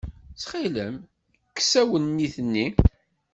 Ttxilem, 0.31 0.95
kkes 1.51 1.73
awennit-nni. 1.81 2.67